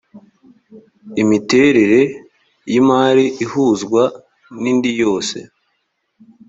[1.21, 2.01] imiterere
[2.71, 4.03] y ‘imari ihuzwa
[4.61, 5.37] nindiyose.